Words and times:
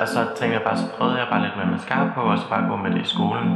Og 0.00 0.08
så 0.08 0.18
tænkte 0.36 0.54
jeg 0.58 0.62
bare, 0.64 0.76
så 0.76 0.84
prøvede 0.96 1.16
jeg 1.18 1.26
bare 1.30 1.42
lidt 1.42 1.52
med 1.56 1.66
mascara 1.72 2.12
på, 2.14 2.20
og 2.20 2.38
så 2.38 2.48
bare 2.48 2.68
gå 2.68 2.76
med 2.76 2.90
det 2.90 3.00
i 3.00 3.08
skolen. 3.08 3.48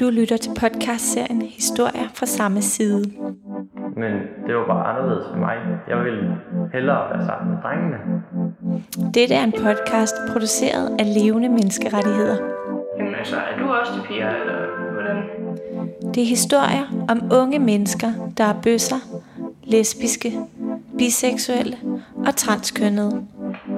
Du 0.00 0.10
lytter 0.10 0.36
til 0.36 0.50
podcastserien 0.60 1.42
Historier 1.42 2.08
fra 2.14 2.26
samme 2.26 2.62
side. 2.62 3.04
Men 3.96 4.12
det 4.46 4.56
var 4.56 4.66
bare 4.66 4.84
anderledes 4.86 5.26
for 5.30 5.38
mig. 5.38 5.56
Jeg 5.88 5.98
ville 6.04 6.36
hellere 6.72 7.10
være 7.10 7.26
sammen 7.26 7.54
med 7.54 7.62
drengene. 7.62 7.98
Dette 9.14 9.34
er 9.34 9.44
en 9.44 9.52
podcast 9.52 10.14
produceret 10.32 10.96
af 10.98 11.14
levende 11.14 11.48
menneskerettigheder. 11.48 12.36
Jamen 12.98 13.14
altså, 13.14 13.36
er 13.36 13.58
du 13.58 13.72
også 13.72 13.92
til 13.92 14.02
piger, 14.08 14.30
eller 14.30 14.56
hvordan? 14.92 15.16
Det 16.14 16.22
er 16.22 16.26
historier 16.26 16.84
om 17.08 17.18
unge 17.32 17.58
mennesker, 17.58 18.08
der 18.38 18.44
er 18.44 18.54
bøsser, 18.62 19.00
lesbiske, 19.64 20.32
biseksuelle 20.98 21.76
og 22.26 22.36
transkønnede. 22.36 23.22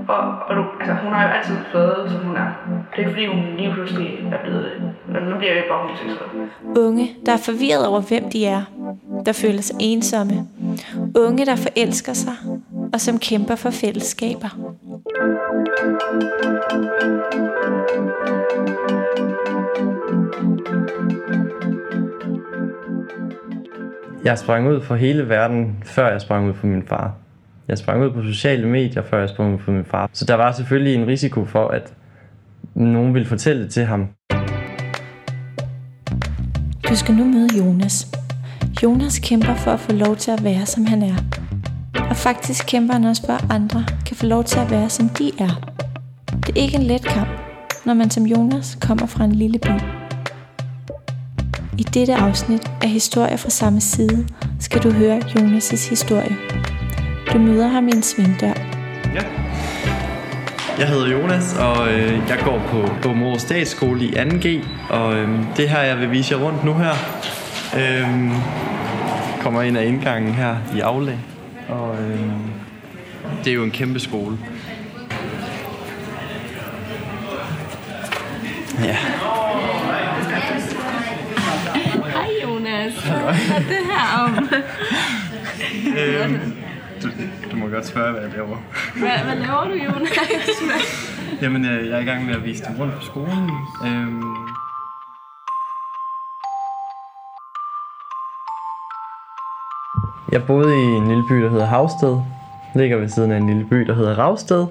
Og, 0.08 0.18
og 0.48 0.56
du, 0.56 0.64
altså, 0.80 0.94
hun 0.94 1.12
har 1.12 1.22
jo 1.22 1.28
altid 1.28 1.54
været, 1.74 2.10
som 2.10 2.20
hun 2.26 2.36
er. 2.36 2.50
Det 2.68 2.94
er 2.94 2.98
ikke 2.98 3.10
fordi, 3.10 3.26
hun 3.26 3.56
lige 3.56 3.72
pludselig 3.72 4.06
er 4.32 4.42
blevet. 4.44 4.66
Men 5.08 5.22
nu 5.22 5.38
bliver 5.38 5.54
jeg 5.54 5.64
bare 5.70 5.78
homoseksuel. 5.78 6.86
Unge, 6.86 7.10
der 7.26 7.32
er 7.32 7.36
forvirret 7.36 7.86
over, 7.86 8.00
hvem 8.00 8.30
de 8.30 8.46
er, 8.46 8.62
der 9.26 9.32
føler 9.32 9.62
sig 9.62 9.76
ensomme. 9.80 10.48
Unge, 11.16 11.46
der 11.46 11.56
forelsker 11.56 12.12
sig, 12.12 12.34
og 12.92 13.00
som 13.00 13.18
kæmper 13.18 13.56
for 13.56 13.70
fællesskaber. 13.70 14.48
Jeg 24.24 24.38
sprang 24.38 24.68
ud 24.68 24.80
for 24.80 24.94
hele 24.94 25.28
verden, 25.28 25.76
før 25.84 26.10
jeg 26.10 26.20
sprang 26.20 26.48
ud 26.48 26.54
for 26.54 26.66
min 26.66 26.82
far. 26.82 27.12
Jeg 27.68 27.78
sprang 27.78 28.02
ud 28.04 28.10
på 28.10 28.22
sociale 28.22 28.68
medier, 28.68 29.02
før 29.02 29.20
jeg 29.20 29.28
sprang 29.28 29.54
ud 29.54 29.58
på 29.58 29.70
min 29.70 29.84
far. 29.84 30.10
Så 30.12 30.24
der 30.24 30.34
var 30.34 30.52
selvfølgelig 30.52 30.94
en 30.94 31.06
risiko 31.06 31.44
for, 31.44 31.68
at 31.68 31.92
nogen 32.74 33.14
ville 33.14 33.28
fortælle 33.28 33.62
det 33.62 33.70
til 33.70 33.84
ham. 33.84 34.08
Du 36.88 36.96
skal 36.96 37.14
nu 37.14 37.24
møde 37.24 37.48
Jonas. 37.58 38.06
Jonas 38.82 39.18
kæmper 39.18 39.54
for 39.54 39.70
at 39.70 39.80
få 39.80 39.92
lov 39.92 40.16
til 40.16 40.30
at 40.30 40.44
være, 40.44 40.66
som 40.66 40.86
han 40.86 41.02
er. 41.02 41.16
Og 42.10 42.16
faktisk 42.16 42.66
kæmper 42.66 42.94
han 42.94 43.04
også 43.04 43.26
for, 43.26 43.32
at 43.32 43.44
andre 43.50 43.84
kan 44.06 44.16
få 44.16 44.26
lov 44.26 44.44
til 44.44 44.58
at 44.58 44.70
være, 44.70 44.90
som 44.90 45.08
de 45.08 45.32
er. 45.38 45.70
Det 46.46 46.58
er 46.58 46.62
ikke 46.62 46.76
en 46.76 46.82
let 46.82 47.04
kamp, 47.04 47.28
når 47.86 47.94
man 47.94 48.10
som 48.10 48.26
Jonas 48.26 48.78
kommer 48.80 49.06
fra 49.06 49.24
en 49.24 49.32
lille 49.32 49.58
by. 49.58 49.80
I 51.78 51.82
dette 51.82 52.14
afsnit 52.14 52.70
af 52.82 52.88
Historier 52.88 53.36
fra 53.36 53.50
samme 53.50 53.80
side 53.80 54.26
skal 54.60 54.82
du 54.82 54.90
høre 54.90 55.18
Jonas' 55.18 55.90
historie. 55.90 56.36
Du 57.32 57.38
møder 57.38 57.68
ham 57.68 57.88
i 57.88 57.90
en 57.90 58.02
svingdør. 58.02 58.52
Ja. 59.14 59.22
Jeg 60.78 60.88
hedder 60.88 61.08
Jonas, 61.08 61.56
og 61.56 61.92
øh, 61.92 62.12
jeg 62.28 62.38
går 62.44 62.62
på 62.68 63.08
Åbenrå 63.08 63.38
Statsskole 63.38 64.04
i 64.04 64.08
2G, 64.08 64.66
og 64.90 65.16
øh, 65.16 65.28
det 65.56 65.68
her, 65.68 65.80
jeg 65.80 65.98
vil 65.98 66.10
vise 66.10 66.34
jer 66.34 66.44
rundt 66.44 66.64
nu 66.64 66.74
her, 66.74 66.92
øh, 67.76 68.32
kommer 69.40 69.62
ind 69.62 69.78
af 69.78 69.86
indgangen 69.86 70.34
her 70.34 70.56
i 70.76 70.80
Aula, 70.80 71.18
og 71.68 71.96
øh, 72.02 72.20
det 73.44 73.50
er 73.50 73.54
jo 73.54 73.64
en 73.64 73.70
kæmpe 73.70 74.00
skole. 74.00 74.38
Ja, 78.84 78.96
Hej 82.12 82.28
Jonas, 82.42 82.94
hvad 83.04 83.18
er 83.56 83.58
det 83.58 83.78
her 83.86 84.18
om? 84.24 84.48
øh, 85.98 86.57
du, 87.02 87.08
du 87.50 87.56
må 87.56 87.68
godt 87.68 87.86
spørge, 87.86 88.12
hvad 88.12 88.22
jeg 88.22 88.30
laver. 88.32 88.56
Hvad, 88.98 89.10
hvad 89.24 89.36
laver 89.46 89.64
du 89.64 89.74
Jonas? 89.84 90.18
Jamen, 91.42 91.64
øh, 91.64 91.86
jeg 91.88 91.96
er 91.96 92.00
i 92.00 92.04
gang 92.04 92.26
med 92.26 92.34
at 92.34 92.44
vise 92.44 92.64
dem 92.64 92.76
rundt 92.78 92.94
på 92.94 93.00
skolen. 93.00 93.50
Øhm, 93.86 94.22
Jeg 100.32 100.44
boede 100.46 100.74
i 100.76 100.84
en 100.84 101.08
lille 101.08 101.22
by, 101.28 101.34
der 101.42 101.50
hedder 101.50 101.66
Havsted. 101.66 102.16
Ligger 102.74 102.96
ved 102.96 103.08
siden 103.08 103.32
af 103.32 103.36
en 103.36 103.46
lille 103.46 103.64
by, 103.70 103.76
der 103.76 103.94
hedder 103.94 104.14
Ravsted. 104.18 104.66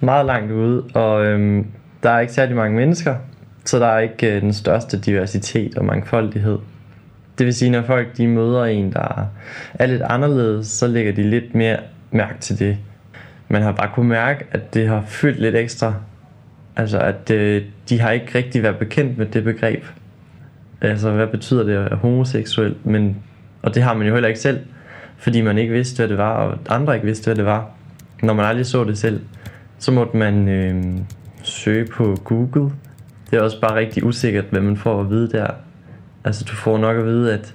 Meget 0.00 0.26
langt 0.26 0.52
ude, 0.52 0.84
og 0.94 1.24
øhm, 1.24 1.66
der 2.02 2.10
er 2.10 2.20
ikke 2.20 2.32
særlig 2.32 2.56
mange 2.56 2.76
mennesker, 2.76 3.14
så 3.64 3.78
der 3.78 3.86
er 3.86 3.98
ikke 3.98 4.36
øh, 4.36 4.42
den 4.42 4.52
største 4.52 5.00
diversitet 5.00 5.78
og 5.78 5.84
mangfoldighed. 5.84 6.58
Det 7.38 7.46
vil 7.46 7.54
sige, 7.54 7.70
når 7.70 7.82
folk 7.82 8.16
de 8.16 8.28
møder 8.28 8.64
en, 8.64 8.92
der 8.92 9.28
er 9.74 9.86
lidt 9.86 10.02
anderledes, 10.02 10.66
så 10.66 10.86
lægger 10.86 11.12
de 11.12 11.22
lidt 11.22 11.54
mere 11.54 11.76
mærke 12.10 12.40
til 12.40 12.58
det. 12.58 12.76
Man 13.48 13.62
har 13.62 13.72
bare 13.72 13.90
kunne 13.94 14.08
mærke, 14.08 14.44
at 14.50 14.74
det 14.74 14.88
har 14.88 15.04
fyldt 15.06 15.40
lidt 15.40 15.56
ekstra. 15.56 15.94
Altså, 16.76 16.98
at 16.98 17.30
øh, 17.30 17.62
de 17.88 18.00
har 18.00 18.10
ikke 18.10 18.38
rigtig 18.38 18.62
været 18.62 18.76
bekendt 18.76 19.18
med 19.18 19.26
det 19.26 19.44
begreb. 19.44 19.84
Altså, 20.80 21.10
hvad 21.10 21.26
betyder 21.26 21.62
det 21.62 21.76
at 21.76 21.84
være 21.84 21.98
homoseksuel? 21.98 22.74
Men, 22.84 23.16
og 23.62 23.74
det 23.74 23.82
har 23.82 23.94
man 23.94 24.06
jo 24.06 24.12
heller 24.12 24.28
ikke 24.28 24.40
selv, 24.40 24.60
fordi 25.16 25.40
man 25.40 25.58
ikke 25.58 25.72
vidste, 25.72 25.96
hvad 25.96 26.08
det 26.08 26.18
var, 26.18 26.32
og 26.32 26.58
andre 26.68 26.94
ikke 26.94 27.06
vidste, 27.06 27.24
hvad 27.24 27.34
det 27.34 27.44
var. 27.44 27.70
Når 28.22 28.34
man 28.34 28.44
aldrig 28.44 28.66
så 28.66 28.84
det 28.84 28.98
selv, 28.98 29.20
så 29.78 29.92
måtte 29.92 30.16
man 30.16 30.48
øh, 30.48 30.84
søge 31.42 31.86
på 31.86 32.16
Google. 32.24 32.72
Det 33.30 33.38
er 33.38 33.42
også 33.42 33.60
bare 33.60 33.74
rigtig 33.74 34.04
usikkert, 34.04 34.44
hvad 34.50 34.60
man 34.60 34.76
får 34.76 35.00
at 35.00 35.10
vide 35.10 35.30
der. 35.30 35.50
Altså, 36.28 36.44
du 36.44 36.52
får 36.52 36.78
nok 36.78 36.96
at 36.96 37.04
vide, 37.04 37.34
at 37.34 37.54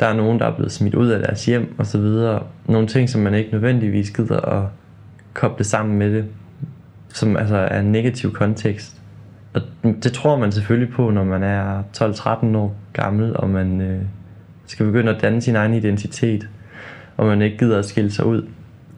der 0.00 0.06
er 0.06 0.14
nogen, 0.14 0.40
der 0.40 0.46
er 0.46 0.54
blevet 0.54 0.72
smidt 0.72 0.94
ud 0.94 1.08
af 1.08 1.18
deres 1.18 1.46
hjem 1.46 1.74
og 1.78 1.86
så 1.86 1.98
videre. 1.98 2.42
Nogle 2.66 2.88
ting, 2.88 3.10
som 3.10 3.20
man 3.20 3.34
ikke 3.34 3.50
nødvendigvis 3.52 4.10
gider 4.10 4.40
at 4.40 4.64
koble 5.34 5.64
sammen 5.64 5.98
med 5.98 6.12
det, 6.12 6.24
som 7.08 7.36
altså 7.36 7.56
er 7.56 7.80
en 7.80 7.92
negativ 7.92 8.32
kontekst. 8.32 8.96
Og 9.54 9.62
det 9.82 10.12
tror 10.12 10.38
man 10.38 10.52
selvfølgelig 10.52 10.94
på, 10.94 11.10
når 11.10 11.24
man 11.24 11.42
er 11.42 11.82
12-13 11.96 12.56
år 12.56 12.74
gammel, 12.92 13.36
og 13.36 13.50
man 13.50 13.80
øh, 13.80 14.02
skal 14.66 14.86
begynde 14.86 15.14
at 15.14 15.22
danne 15.22 15.40
sin 15.40 15.56
egen 15.56 15.74
identitet, 15.74 16.48
og 17.16 17.26
man 17.26 17.42
ikke 17.42 17.58
gider 17.58 17.78
at 17.78 17.84
skille 17.84 18.10
sig 18.10 18.26
ud. 18.26 18.48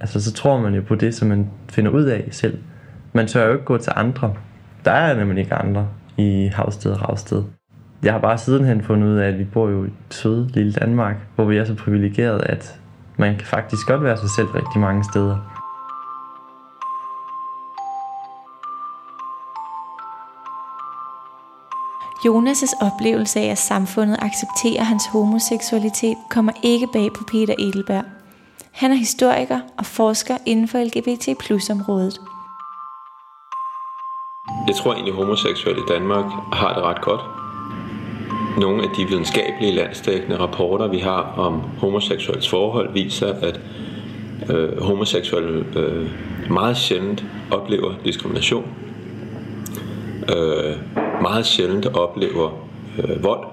Altså, 0.01 0.25
så 0.25 0.33
tror 0.33 0.61
man 0.61 0.75
jo 0.75 0.83
på 0.83 0.95
det, 0.95 1.15
som 1.15 1.29
man 1.29 1.51
finder 1.71 1.91
ud 1.91 2.05
af 2.05 2.29
selv. 2.31 2.59
Man 3.13 3.27
tør 3.27 3.47
jo 3.47 3.53
ikke 3.53 3.65
gå 3.65 3.79
til 3.79 3.93
andre. 3.97 4.35
Der 4.85 4.93
er 4.93 5.17
nemlig 5.17 5.39
ikke 5.39 5.55
andre 5.55 5.89
i 6.17 6.51
Havsted 6.55 6.93
og 6.93 7.09
Ravsted. 7.09 7.43
Jeg 8.03 8.13
har 8.13 8.21
bare 8.21 8.39
sidenhen 8.39 8.83
fundet 8.83 9.09
ud 9.09 9.17
af, 9.17 9.29
at 9.29 9.39
vi 9.39 9.45
bor 9.45 9.69
jo 9.69 9.85
i 9.85 9.87
et 9.87 9.93
søde 10.11 10.49
lille 10.55 10.73
Danmark, 10.73 11.17
hvor 11.35 11.45
vi 11.45 11.57
er 11.57 11.65
så 11.65 11.75
privilegeret, 11.75 12.41
at 12.41 12.81
man 13.17 13.37
kan 13.37 13.47
faktisk 13.47 13.87
godt 13.87 14.03
være 14.03 14.17
sig 14.17 14.31
selv 14.31 14.47
rigtig 14.47 14.81
mange 14.81 15.05
steder. 15.05 15.37
Jonas' 22.27 22.87
oplevelse 22.87 23.41
af, 23.41 23.51
at 23.51 23.59
samfundet 23.59 24.17
accepterer 24.23 24.85
hans 24.85 25.03
homoseksualitet, 25.13 26.17
kommer 26.31 26.53
ikke 26.63 26.89
bag 26.93 27.09
på 27.17 27.25
Peter 27.25 27.55
Edelberg. 27.59 28.05
Han 28.73 28.91
er 28.91 28.97
historiker 28.97 29.61
og 29.79 29.87
forsker 29.87 30.37
inden 30.47 30.69
for 30.69 30.79
LGBT 30.79 31.29
området. 31.71 32.21
Jeg 34.69 34.77
tror 34.77 34.93
egentlig, 34.93 35.13
at 35.13 35.19
homoseksuelle 35.19 35.83
i 35.83 35.85
Danmark 35.89 36.25
har 36.53 36.75
det 36.75 36.83
ret 36.83 37.01
godt. 37.01 37.42
Nogle 38.63 38.83
af 38.83 38.89
de 38.97 39.09
videnskabelige 39.09 39.73
landsdækkende 39.73 40.39
rapporter, 40.39 40.89
vi 40.89 40.99
har 40.99 41.35
om 41.37 41.63
homoseksuelles 41.79 42.49
forhold, 42.49 42.93
viser, 42.93 43.33
at 43.33 43.61
øh, 44.51 44.83
homoseksuelle 44.83 45.65
øh, 45.77 46.11
meget 46.51 46.77
sjældent 46.77 47.25
oplever 47.51 47.95
diskrimination. 48.05 48.65
Øh, 50.37 50.77
meget 51.23 51.47
sjældent 51.47 51.87
oplever 51.87 52.51
øh, 52.99 53.25
vold. 53.25 53.47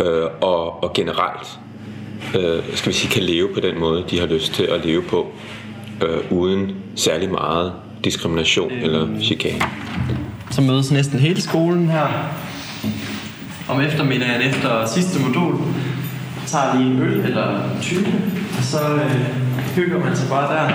Øh, 0.00 0.26
og, 0.40 0.82
og 0.82 0.92
generelt 0.92 1.58
øh, 2.36 2.76
skal 2.76 2.92
vi 2.92 2.96
sige, 2.96 3.10
kan 3.10 3.22
leve 3.22 3.48
på 3.54 3.60
den 3.60 3.80
måde, 3.80 4.04
de 4.10 4.20
har 4.20 4.26
lyst 4.26 4.54
til 4.54 4.64
at 4.64 4.84
leve 4.84 5.02
på, 5.02 5.26
øh, 6.02 6.32
uden 6.32 6.76
særlig 6.94 7.30
meget 7.30 7.72
diskrimination 8.04 8.72
eller 8.72 9.08
chikane. 9.22 9.62
Så 10.50 10.60
mødes 10.60 10.92
næsten 10.92 11.18
hele 11.18 11.42
skolen 11.42 11.88
her 11.88 12.08
om 13.68 13.80
eftermiddagen 13.80 14.42
efter 14.42 14.86
sidste 14.86 15.20
modul. 15.26 15.54
Tager 16.46 16.78
lige 16.78 16.90
en 16.90 17.02
øl 17.02 17.20
eller 17.20 17.64
en 17.64 17.80
type, 17.80 18.10
og 18.58 18.64
så 18.64 18.78
øh, 18.94 19.10
hygger 19.76 19.98
man 20.04 20.16
sig 20.16 20.28
bare 20.28 20.54
der. 20.54 20.70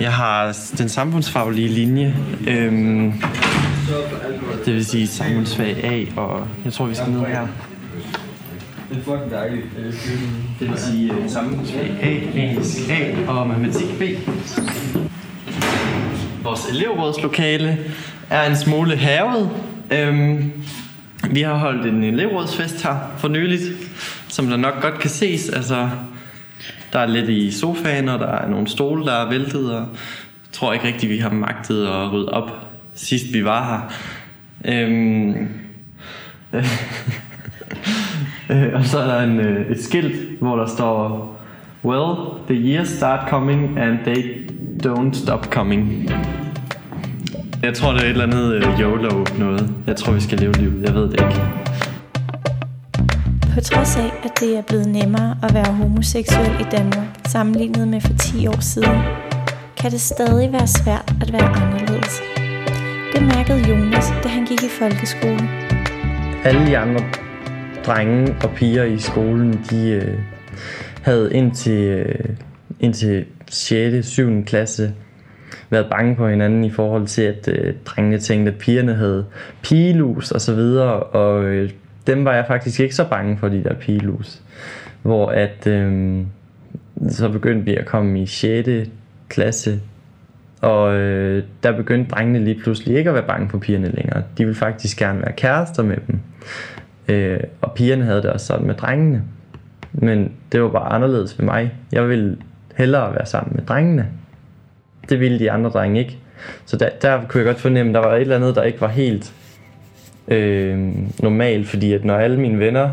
Jeg 0.00 0.12
har 0.12 0.56
den 0.78 0.88
samfundsfaglige 0.88 1.68
linje. 1.68 2.16
Øhm, 2.46 3.12
det 4.64 4.74
vil 4.74 4.86
sige 4.86 5.06
samfundsfag 5.06 5.84
A, 5.84 6.20
og 6.20 6.46
jeg 6.64 6.72
tror, 6.72 6.86
vi 6.86 6.94
skal 6.94 7.10
ned 7.10 7.20
her. 7.20 7.46
Det 8.90 8.96
er 8.96 9.02
fucking 9.02 9.30
dejligt. 9.30 9.66
Det 10.60 10.70
vil 10.70 10.78
sige 10.78 11.12
uh, 11.12 11.30
samfundsfag 11.30 11.96
A, 12.02 12.38
engelsk 12.38 12.90
A 12.90 13.30
og 13.30 13.48
matematik 13.48 13.98
B. 13.98 14.02
Vores 16.42 16.66
elevrådslokale 16.70 17.78
er 18.30 18.50
en 18.50 18.56
smule 18.56 18.96
havet. 18.96 19.50
Øhm, 19.90 20.52
vi 21.30 21.40
har 21.42 21.54
holdt 21.54 21.86
en 21.86 22.02
elevrådsfest 22.02 22.82
her 22.82 22.96
for 23.18 23.28
nyligt, 23.28 23.62
som 24.28 24.46
der 24.46 24.56
nok 24.56 24.82
godt 24.82 24.98
kan 24.98 25.10
ses. 25.10 25.48
Altså, 25.48 25.88
Der 26.92 26.98
er 26.98 27.06
lidt 27.06 27.28
i 27.28 27.50
sofaen, 27.50 28.08
og 28.08 28.18
der 28.18 28.26
er 28.26 28.48
nogle 28.48 28.68
stole, 28.68 29.04
der 29.04 29.12
er 29.12 29.28
væltet, 29.28 29.74
og 29.74 29.80
jeg 29.80 29.86
tror 30.52 30.72
ikke 30.72 30.86
rigtigt, 30.86 31.12
vi 31.12 31.18
har 31.18 31.30
magtet 31.30 31.86
at 31.86 32.12
rydde 32.12 32.28
op, 32.28 32.50
sidst 32.94 33.24
vi 33.32 33.44
var 33.44 33.90
her. 34.64 34.72
Øhm, 34.74 35.48
øh, 38.50 38.74
og 38.74 38.84
så 38.84 38.98
er 38.98 39.06
der 39.06 39.22
en, 39.22 39.40
øh, 39.40 39.70
et 39.70 39.82
skilt, 39.84 40.38
hvor 40.40 40.56
der 40.56 40.66
står 40.66 41.34
Well, 41.84 42.16
the 42.46 42.54
years 42.54 42.88
start 42.88 43.28
coming, 43.28 43.78
and 43.78 43.98
they 44.04 44.48
don't 44.86 45.14
stop 45.24 45.46
coming. 45.52 46.10
Jeg 47.62 47.74
tror, 47.74 47.92
det 47.92 48.00
er 48.00 48.04
et 48.04 48.10
eller 48.10 48.26
andet 48.26 48.54
øh, 48.54 48.80
YOLO 48.80 49.24
noget. 49.38 49.70
Jeg 49.86 49.96
tror, 49.96 50.12
vi 50.12 50.20
skal 50.20 50.38
leve 50.38 50.52
livet. 50.52 50.82
Jeg 50.86 50.94
ved 50.94 51.02
det 51.02 51.12
ikke. 51.12 51.40
På 53.54 53.60
trods 53.60 53.96
af, 53.96 54.10
at 54.24 54.40
det 54.40 54.56
er 54.56 54.62
blevet 54.62 54.88
nemmere 54.88 55.36
at 55.42 55.54
være 55.54 55.72
homoseksuel 55.72 56.60
i 56.60 56.64
Danmark 56.70 57.06
sammenlignet 57.26 57.88
med 57.88 58.00
for 58.00 58.12
10 58.12 58.46
år 58.46 58.60
siden, 58.60 58.98
kan 59.76 59.90
det 59.90 60.00
stadig 60.00 60.52
være 60.52 60.66
svært 60.66 61.14
at 61.22 61.32
være 61.32 61.48
anderledes. 61.48 62.20
Det 63.14 63.22
mærkede 63.22 63.68
Jonas, 63.70 64.06
da 64.22 64.28
han 64.28 64.46
gik 64.46 64.62
i 64.62 64.68
folkeskole. 64.68 65.48
Alle 66.44 66.66
de 66.66 66.78
andre 66.78 67.00
drenge 67.86 68.36
og 68.42 68.50
piger 68.50 68.84
i 68.84 68.98
skolen, 68.98 69.60
de 69.70 69.88
øh, 69.88 70.18
havde 71.02 71.34
indtil, 71.34 71.84
øh, 71.84 72.24
indtil 72.80 73.24
6. 73.50 74.06
7. 74.06 74.44
klasse 74.44 74.92
været 75.70 75.86
bange 75.90 76.16
på 76.16 76.28
hinanden 76.28 76.64
i 76.64 76.70
forhold 76.70 77.06
til, 77.06 77.22
at 77.22 77.48
øh, 77.48 77.74
drengene 77.84 78.18
tænkte, 78.18 78.52
at 78.52 78.58
pigerne 78.58 78.94
havde 78.94 79.24
pigelus 79.62 80.30
og 80.30 80.40
så 80.40 80.54
videre, 80.54 81.02
og 81.02 81.44
øh, 81.44 81.70
dem 82.06 82.24
var 82.24 82.34
jeg 82.34 82.44
faktisk 82.46 82.80
ikke 82.80 82.94
så 82.94 83.08
bange 83.08 83.38
for, 83.38 83.48
de 83.48 83.64
der 83.64 83.74
pigelus. 83.74 84.42
Hvor 85.02 85.28
at, 85.28 85.66
øh, 85.66 86.18
så 87.08 87.28
begyndte 87.28 87.64
vi 87.64 87.76
at 87.76 87.86
komme 87.86 88.22
i 88.22 88.26
6. 88.26 88.68
klasse, 89.28 89.80
og 90.60 90.94
øh, 90.94 91.42
der 91.62 91.76
begyndte 91.76 92.10
drengene 92.10 92.44
lige 92.44 92.60
pludselig 92.62 92.96
ikke 92.96 93.10
at 93.10 93.14
være 93.14 93.26
bange 93.26 93.48
for 93.48 93.58
pigerne 93.58 93.88
længere. 93.88 94.22
De 94.38 94.44
ville 94.44 94.54
faktisk 94.54 94.98
gerne 94.98 95.22
være 95.22 95.32
kærester 95.32 95.82
med 95.82 95.96
dem. 96.06 96.20
Øh, 97.08 97.40
og 97.60 97.72
pigerne 97.72 98.04
havde 98.04 98.22
det 98.22 98.30
også 98.30 98.46
sådan 98.46 98.66
med 98.66 98.74
drengene. 98.74 99.22
Men 99.92 100.32
det 100.52 100.62
var 100.62 100.68
bare 100.68 100.92
anderledes 100.92 101.38
ved 101.38 101.44
mig. 101.44 101.74
Jeg 101.92 102.08
ville 102.08 102.36
hellere 102.76 103.14
være 103.14 103.26
sammen 103.26 103.56
med 103.56 103.64
drengene. 103.64 104.06
Det 105.08 105.20
ville 105.20 105.38
de 105.38 105.50
andre 105.50 105.70
drenge 105.70 106.00
ikke. 106.00 106.16
Så 106.66 106.76
der, 106.76 106.88
der 107.02 107.20
kunne 107.28 107.38
jeg 107.38 107.46
godt 107.46 107.60
fornemme, 107.60 107.90
at 107.90 107.94
der 107.94 108.08
var 108.08 108.14
et 108.14 108.20
eller 108.20 108.36
andet, 108.36 108.54
der 108.54 108.62
ikke 108.62 108.80
var 108.80 108.88
helt 108.88 109.32
øh, 110.28 110.88
normalt. 111.22 111.68
Fordi 111.68 111.92
at 111.92 112.04
når 112.04 112.16
alle 112.16 112.40
mine 112.40 112.58
venner, 112.58 112.90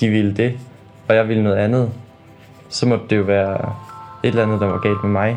de 0.00 0.08
ville 0.08 0.34
det, 0.34 0.52
og 1.08 1.14
jeg 1.14 1.28
ville 1.28 1.42
noget 1.42 1.56
andet, 1.56 1.90
så 2.68 2.86
måtte 2.86 3.04
det 3.10 3.16
jo 3.16 3.22
være 3.22 3.74
et 4.22 4.28
eller 4.28 4.42
andet, 4.42 4.60
der 4.60 4.66
var 4.66 4.78
galt 4.78 5.02
med 5.02 5.10
mig. 5.10 5.36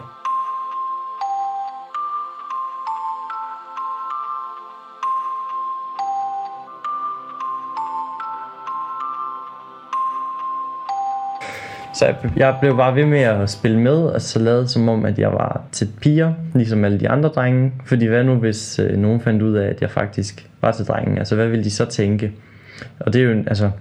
Så 11.99 12.05
jeg, 12.05 12.15
jeg 12.35 12.57
blev 12.61 12.77
bare 12.77 12.95
ved 12.95 13.05
med 13.05 13.19
at 13.19 13.49
spille 13.49 13.79
med, 13.79 13.97
og 13.97 14.21
så 14.21 14.39
lavede 14.39 14.67
som 14.67 14.89
om, 14.89 15.05
at 15.05 15.19
jeg 15.19 15.31
var 15.31 15.61
til 15.71 15.89
piger, 16.01 16.33
ligesom 16.53 16.85
alle 16.85 16.99
de 16.99 17.09
andre 17.09 17.29
drenge. 17.29 17.73
Fordi 17.85 18.05
hvad 18.05 18.23
nu, 18.23 18.35
hvis 18.35 18.79
øh, 18.79 18.97
nogen 18.97 19.21
fandt 19.21 19.41
ud 19.41 19.53
af, 19.53 19.67
at 19.67 19.81
jeg 19.81 19.91
faktisk 19.91 20.49
var 20.61 20.71
til 20.71 20.85
drengen? 20.85 21.17
Altså, 21.17 21.35
hvad 21.35 21.47
ville 21.47 21.63
de 21.63 21.71
så 21.71 21.85
tænke? 21.85 22.31
Og 22.99 23.13
det 23.13 23.21
er 23.21 23.25
jo, 23.25 23.43
altså, 23.47 23.71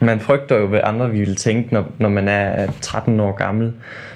man 0.00 0.20
frygter 0.20 0.56
jo, 0.56 0.66
hvad 0.66 0.80
andre 0.82 1.10
ville 1.10 1.34
tænke, 1.34 1.74
når, 1.74 1.92
når 1.98 2.08
man 2.08 2.28
er 2.28 2.62
øh, 2.62 2.68
13 2.80 3.20
år 3.20 3.32
gammel. 3.32 3.72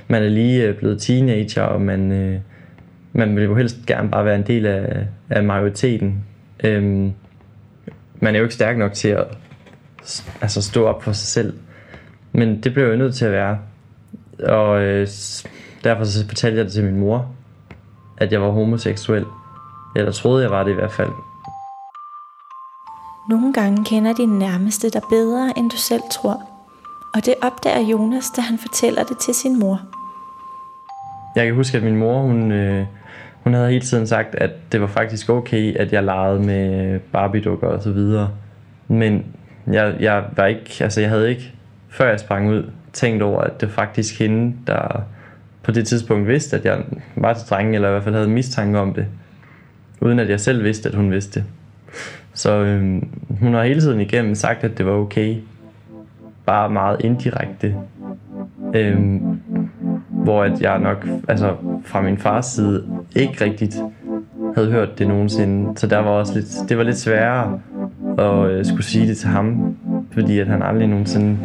Man 0.09 0.23
er 0.23 0.29
lige 0.29 0.63
øh, 0.63 0.77
blevet 0.77 1.01
teenager, 1.01 1.63
og 1.63 1.81
man, 1.81 2.13
øh, 2.13 2.39
man 3.13 3.37
vil 3.37 3.45
jo 3.45 3.55
helst 3.55 3.77
gerne 3.87 4.11
bare 4.11 4.25
være 4.25 4.37
en 4.37 4.47
del 4.47 4.67
af, 4.67 5.07
af 5.31 5.45
majoriteten. 5.45 6.25
Øhm, 6.65 7.13
man 8.21 8.35
er 8.35 8.39
jo 8.39 8.45
ikke 8.45 8.55
stærk 8.55 8.77
nok 8.77 8.93
til 8.93 9.09
at 9.09 9.25
altså, 10.41 10.63
stå 10.63 10.87
op 10.87 11.03
for 11.03 11.13
sig 11.13 11.27
selv. 11.27 11.53
Men 12.35 12.61
det 12.61 12.75
blev 12.75 12.89
jeg 12.89 12.97
nødt 12.97 13.15
til 13.15 13.25
at 13.25 13.33
være. 13.33 13.59
Og 14.49 14.83
øh, 14.83 15.09
derfor 15.85 16.05
så 16.05 16.27
fortalte 16.29 16.59
jeg 16.59 16.65
det 16.65 16.73
til 16.73 16.85
min 16.85 17.01
mor, 17.01 17.27
at 18.19 18.33
jeg 18.33 18.43
var 18.43 18.51
homoseksuel. 18.51 19.25
Eller 19.97 20.13
troede 20.13 20.43
jeg 20.43 20.51
var 20.51 20.65
det 20.65 20.71
i 20.71 20.75
hvert 20.75 20.93
fald. 20.93 21.11
Nogle 23.31 23.53
gange 23.53 23.85
kender 23.85 24.15
din 24.15 24.29
nærmeste 24.29 24.91
dig 24.91 25.03
bedre, 25.11 25.53
end 25.57 25.71
du 25.71 25.77
selv 25.77 26.03
tror. 26.13 26.43
Og 27.15 27.27
det 27.27 27.35
opdager 27.43 27.81
Jonas, 27.81 28.31
da 28.37 28.41
han 28.41 28.59
fortæller 28.59 29.05
det 29.05 29.19
til 29.19 29.35
sin 29.35 29.59
mor. 29.59 29.81
Jeg 31.37 31.47
kan 31.47 31.55
huske, 31.55 31.77
at 31.77 31.83
min 31.83 31.97
mor, 31.97 32.21
hun, 32.23 32.53
øh, 32.53 32.87
hun 33.45 33.55
havde 33.55 33.71
hele 33.71 33.85
tiden 33.85 34.07
sagt, 34.07 34.35
at 34.35 34.51
det 34.73 34.81
var 34.81 34.87
faktisk 34.87 35.31
okay, 35.31 35.77
at 35.77 35.93
jeg 35.93 36.05
legede 36.05 36.41
med 36.41 37.01
Barbie-dukker 37.01 37.67
og 37.67 37.83
så 37.83 37.91
videre. 37.91 38.31
Men 38.89 39.27
jeg, 39.67 39.97
jeg 40.01 40.25
var 40.37 40.47
ikke, 40.47 40.77
altså 40.81 41.01
jeg 41.01 41.11
havde 41.11 41.31
ikke 41.31 41.53
før 41.95 42.09
jeg 42.09 42.21
sprang 42.21 42.51
ud, 42.51 42.71
tænkt 42.93 43.23
over, 43.23 43.41
at 43.41 43.61
det 43.61 43.71
faktisk 43.71 44.19
hende, 44.19 44.57
der 44.67 45.03
på 45.63 45.71
det 45.71 45.87
tidspunkt 45.87 46.29
vidste, 46.29 46.57
at 46.57 46.65
jeg 46.65 46.79
var 47.17 47.33
til 47.33 47.49
drenge, 47.51 47.75
eller 47.75 47.89
i 47.89 47.91
hvert 47.91 48.05
fald 48.05 48.15
havde 48.15 48.29
mistanke 48.29 48.79
om 48.79 48.95
det, 48.95 49.07
uden 50.01 50.19
at 50.19 50.29
jeg 50.31 50.41
selv 50.41 50.65
vidste, 50.65 50.89
at 50.89 50.95
hun 50.95 51.11
vidste 51.11 51.41
det. 51.41 51.49
Så 52.35 52.51
øh, 52.51 53.03
hun 53.41 53.55
har 53.55 53.65
hele 53.65 53.81
tiden 53.81 54.01
igennem 54.01 54.35
sagt, 54.35 54.65
at 54.65 54.79
det 54.79 54.87
var 54.87 54.93
okay. 54.93 55.37
Bare 56.47 56.71
meget 56.71 56.97
indirekte. 57.05 57.75
Øh, 58.75 58.99
hvor 60.09 60.45
at 60.45 60.61
jeg 60.61 60.79
nok, 60.79 61.07
altså 61.29 61.57
fra 61.85 62.01
min 62.01 62.19
fars 62.19 62.47
side, 62.47 62.85
ikke 63.17 63.45
rigtigt 63.45 63.77
havde 64.55 64.71
hørt 64.71 64.99
det 64.99 65.09
nogensinde. 65.09 65.79
Så 65.79 65.87
der 65.87 65.99
var 65.99 66.11
også 66.11 66.35
lidt, 66.35 66.69
det 66.69 66.79
var 66.79 66.85
lidt 66.85 66.97
sværere 66.97 67.61
at 68.19 68.51
øh, 68.51 68.65
skulle 68.65 68.85
sige 68.85 69.07
det 69.09 69.17
til 69.17 69.29
ham, 69.29 69.77
fordi 70.13 70.39
at 70.39 70.47
han 70.47 70.63
aldrig 70.63 70.89
nogensinde 70.89 71.39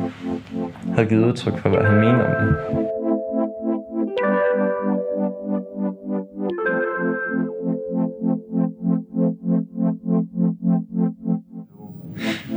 havde 1.00 1.10
givet 1.10 1.26
udtryk 1.26 1.62
for, 1.62 1.70
hvad 1.70 1.80
han 1.80 2.00
mener 2.00 2.24
om 2.24 2.46
det. 2.46 2.56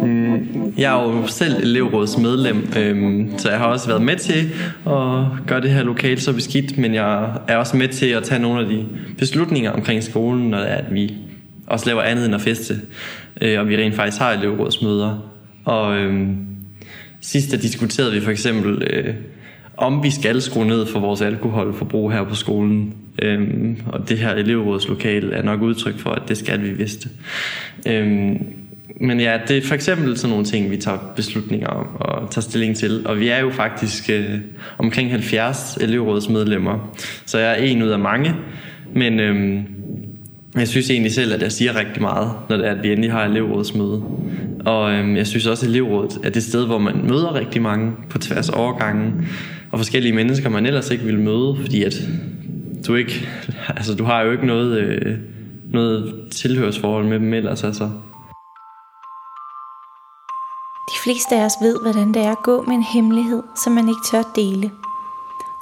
Øh, 0.05 0.81
jeg 0.81 0.99
er 0.99 1.03
jo 1.03 1.27
selv 1.27 1.63
elevrådsmedlem, 1.63 2.67
øhm, 2.79 3.39
så 3.39 3.51
jeg 3.51 3.59
har 3.59 3.67
også 3.67 3.87
været 3.87 4.03
med 4.03 4.17
til 4.17 4.51
at 4.87 5.47
gøre 5.47 5.61
det 5.61 5.71
her 5.71 5.83
lokale 5.83 6.21
så 6.21 6.33
beskidt, 6.33 6.79
men 6.79 6.95
jeg 6.95 7.37
er 7.49 7.57
også 7.57 7.77
med 7.77 7.89
til 7.89 8.07
at 8.07 8.23
tage 8.23 8.43
nogle 8.43 8.61
af 8.61 8.69
de 8.69 8.87
beslutninger 9.19 9.71
omkring 9.71 10.03
skolen, 10.03 10.51
når 10.51 10.59
det 10.59 10.71
er, 10.71 10.77
at 10.77 10.95
vi 10.95 11.15
også 11.67 11.87
laver 11.87 12.03
andet 12.03 12.27
end 12.27 12.35
at 12.35 12.41
feste, 12.41 12.75
øh, 13.41 13.61
og 13.61 13.69
vi 13.69 13.77
rent 13.77 13.95
faktisk 13.95 14.19
har 14.19 14.33
elevrådsmøder. 14.33 15.19
Og 15.65 15.97
øhm, 15.97 16.52
sidst 17.23 17.51
der 17.51 17.57
diskuterede 17.57 18.13
vi 18.13 18.21
for 18.21 18.31
eksempel, 18.31 18.83
øh, 18.83 19.15
om 19.77 20.03
vi 20.03 20.11
skal 20.11 20.43
skrue 20.43 20.67
ned 20.67 20.87
for 20.87 21.01
vores 21.01 21.21
alkoholforbrug 21.21 22.13
her 22.13 22.25
på 22.25 22.35
skolen. 22.35 22.95
Øhm, 23.23 23.77
og 23.87 24.09
det 24.09 24.19
her 24.19 24.35
elevrådslokale 24.35 25.35
er 25.35 25.43
nok 25.43 25.63
udtryk 25.63 25.99
for, 25.99 26.11
at 26.11 26.23
det 26.29 26.37
skal 26.37 26.63
vi 26.63 26.71
vidste. 26.71 27.09
Øhm, 27.87 28.39
men 29.01 29.21
ja, 29.21 29.39
det 29.49 29.57
er 29.57 29.63
for 29.63 29.75
eksempel 29.75 30.17
sådan 30.17 30.31
nogle 30.31 30.45
ting, 30.45 30.71
vi 30.71 30.77
tager 30.77 31.13
beslutninger 31.17 31.69
om 31.69 31.87
og 31.95 32.31
tager 32.31 32.43
stilling 32.43 32.77
til. 32.77 33.07
Og 33.07 33.21
vi 33.21 33.29
er 33.29 33.39
jo 33.39 33.51
faktisk 33.51 34.11
øh, 34.11 34.39
omkring 34.79 35.11
70 35.11 35.79
elevrådsmedlemmer, 35.81 36.95
så 37.27 37.39
jeg 37.39 37.51
er 37.51 37.55
en 37.55 37.83
ud 37.83 37.89
af 37.89 37.99
mange. 37.99 38.35
Men 38.95 39.21
øhm, 39.21 39.65
jeg 40.57 40.69
synes 40.69 40.91
egentlig 40.91 41.13
selv, 41.13 41.35
at 41.35 41.43
jeg 41.43 41.53
siger 41.53 41.79
rigtig 41.79 42.03
meget, 42.03 42.31
når 42.49 42.57
det 42.57 42.67
er, 42.67 42.71
at 42.71 42.83
vi 42.83 42.89
endelig 42.89 43.13
har 43.13 43.25
elevrådsmøde. 43.25 44.03
Og 44.67 44.93
øhm, 44.93 45.17
jeg 45.17 45.27
synes 45.27 45.47
også, 45.47 45.67
at 45.67 45.71
elevrådet 45.71 46.21
er 46.23 46.31
det 46.31 46.43
sted, 46.43 46.67
hvor 46.67 46.79
man 46.79 47.07
møder 47.09 47.35
rigtig 47.35 47.63
mange 47.63 47.93
på 48.11 48.19
tværs 48.19 48.49
af 48.49 48.61
overgangen. 48.61 49.29
Og 49.73 49.79
forskellige 49.79 50.15
mennesker, 50.15 50.49
man 50.49 50.67
ellers 50.67 50.91
ikke 50.91 51.05
ville 51.05 51.21
møde, 51.21 51.57
fordi 51.61 51.85
at 51.85 51.95
du 52.87 52.95
ikke, 52.95 53.29
altså 53.77 53.95
du 53.95 54.05
har 54.05 54.23
jo 54.23 54.33
ikke 54.33 54.47
noget, 54.47 54.79
øh, 54.79 55.17
noget 55.73 56.15
tilhørsforhold 56.31 57.07
med 57.07 57.21
dem 57.21 57.35
ellers, 57.35 57.65
altså. 57.65 57.85
De 60.89 60.99
fleste 61.05 61.37
af 61.37 61.45
os 61.45 61.53
ved, 61.63 61.77
hvordan 61.83 62.15
det 62.15 62.23
er 62.23 62.31
at 62.31 62.43
gå 62.43 62.63
med 62.63 62.75
en 62.75 62.83
hemmelighed, 62.95 63.43
som 63.65 63.73
man 63.73 63.89
ikke 63.89 64.01
tør 64.11 64.23
dele. 64.37 64.71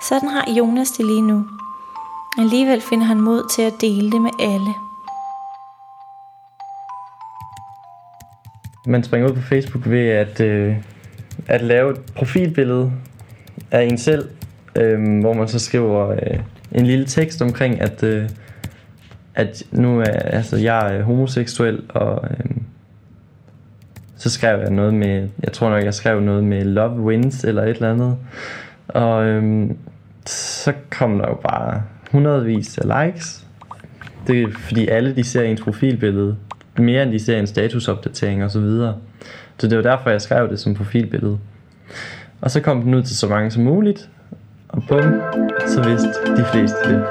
Sådan 0.09 0.28
har 0.28 0.52
Jonas 0.59 0.90
det 0.90 1.07
lige 1.07 1.23
nu. 1.23 1.45
Alligevel 2.38 2.80
finder 2.80 3.07
han 3.07 3.21
mod 3.21 3.42
til 3.54 3.62
at 3.62 3.80
dele 3.80 4.11
det 4.11 4.21
med 4.21 4.30
alle. 4.40 4.90
Man 8.91 9.03
springer 9.03 9.29
ud 9.29 9.35
på 9.35 9.41
Facebook 9.41 9.89
ved 9.89 10.09
at, 10.09 10.41
øh, 10.41 10.77
at 11.49 11.63
lave 11.63 11.91
et 11.91 12.01
profilbillede 12.15 12.93
af 13.71 13.83
en 13.83 13.99
selv, 13.99 14.29
øh, 14.77 15.21
hvor 15.21 15.33
man 15.33 15.49
så 15.49 15.59
skriver 15.59 16.09
øh, 16.11 16.39
en 16.73 16.87
lille 16.87 17.07
tekst 17.07 17.43
omkring, 17.43 17.81
at, 17.81 18.03
øh, 18.03 18.29
at 19.35 19.63
nu 19.73 20.01
er 20.01 20.05
altså, 20.05 20.57
jeg 20.57 20.97
er 20.97 21.03
homoseksuel, 21.03 21.83
og 21.89 22.29
øh, 22.31 22.51
så 24.17 24.31
skrev 24.31 24.61
jeg 24.61 24.71
noget 24.71 24.95
med, 24.95 25.29
jeg 25.43 25.53
tror 25.53 25.71
nok, 25.71 25.85
jeg 25.85 25.95
skrev 25.95 26.21
noget 26.21 26.45
med 26.45 26.65
Love 26.65 27.01
Wins 27.01 27.45
eller 27.45 27.63
et 27.63 27.69
eller 27.69 27.93
andet. 27.93 28.17
Og 28.89 29.25
øh, 29.25 29.71
så 30.27 30.73
kom 30.91 31.19
der 31.19 31.29
jo 31.29 31.35
bare 31.35 31.83
hundredvis 32.11 32.79
af 32.79 33.07
likes. 33.07 33.47
Det 34.27 34.43
er 34.43 34.47
fordi 34.53 34.89
alle 34.89 35.17
de 35.17 35.25
ser 35.25 35.43
ens 35.43 35.61
profilbillede, 35.61 36.37
mere 36.83 37.03
end 37.03 37.13
de 37.13 37.25
ser 37.25 37.39
en 37.39 37.47
statusopdatering 37.47 38.45
og 38.45 38.51
så 38.51 38.61
videre. 38.61 38.95
Så 39.59 39.69
det 39.69 39.77
var 39.77 39.83
derfor 39.83 40.11
jeg 40.11 40.21
skrev 40.21 40.49
det 40.49 40.61
som 40.61 40.75
profilbillede. 40.75 41.39
Og 42.41 42.51
så 42.51 42.61
kom 42.61 42.83
den 42.83 42.95
ud 42.95 43.03
til 43.03 43.17
så 43.17 43.29
mange 43.29 43.51
som 43.51 43.63
muligt, 43.63 44.09
og 44.69 44.83
bum, 44.89 45.21
så 45.67 45.83
vidste 45.83 46.09
de 46.37 46.45
fleste 46.53 46.77
det. 46.89 47.05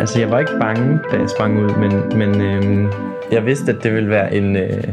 Altså 0.00 0.20
jeg 0.20 0.30
var 0.30 0.38
ikke 0.38 0.58
bange, 0.60 1.00
da 1.12 1.16
jeg 1.18 1.30
sprang 1.30 1.58
ud, 1.58 1.70
men, 1.78 2.18
men 2.18 2.40
øhm, 2.40 2.92
jeg 3.32 3.46
vidste, 3.46 3.72
at 3.72 3.82
det 3.82 3.94
ville 3.94 4.10
være 4.10 4.34
en, 4.34 4.56
øh, 4.56 4.84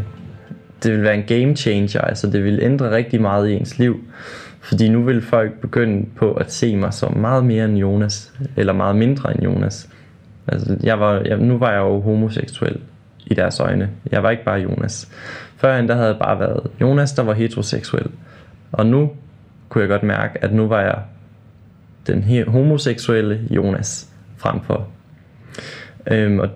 det 0.83 0.91
ville 0.91 1.03
være 1.03 1.15
en 1.15 1.23
game 1.23 1.55
changer. 1.55 2.01
Altså 2.01 2.27
det 2.27 2.43
ville 2.43 2.63
ændre 2.63 2.91
rigtig 2.91 3.21
meget 3.21 3.49
i 3.49 3.53
ens 3.53 3.79
liv. 3.79 4.03
Fordi 4.61 4.89
nu 4.89 5.03
vil 5.03 5.21
folk 5.21 5.59
begynde 5.59 6.05
på 6.15 6.33
at 6.33 6.51
se 6.51 6.75
mig 6.75 6.93
som 6.93 7.17
meget 7.17 7.45
mere 7.45 7.65
end 7.65 7.77
Jonas, 7.77 8.33
eller 8.57 8.73
meget 8.73 8.95
mindre 8.95 9.33
end 9.33 9.43
Jonas. 9.43 9.89
Altså, 10.47 10.77
jeg 10.83 10.99
var, 10.99 11.21
jeg, 11.25 11.37
nu 11.37 11.57
var 11.57 11.71
jeg 11.71 11.79
jo 11.79 12.01
homoseksuel 12.01 12.79
i 13.25 13.33
deres 13.33 13.59
øjne. 13.59 13.89
Jeg 14.11 14.23
var 14.23 14.29
ikke 14.29 14.43
bare 14.43 14.59
Jonas. 14.59 15.09
Førhen 15.57 15.87
der 15.87 15.95
havde 15.95 16.07
jeg 16.07 16.19
bare 16.19 16.39
været 16.39 16.71
Jonas, 16.81 17.13
der 17.13 17.23
var 17.23 17.33
heteroseksuel. 17.33 18.07
Og 18.71 18.85
nu 18.85 19.11
kunne 19.69 19.81
jeg 19.81 19.89
godt 19.89 20.03
mærke, 20.03 20.43
at 20.43 20.53
nu 20.53 20.67
var 20.67 20.81
jeg 20.81 20.99
den 22.07 22.23
her 22.23 22.49
homoseksuelle 22.49 23.41
Jonas 23.49 24.09
frem 24.37 24.61
for. 24.61 24.87
Øhm, 26.07 26.39
og 26.39 26.49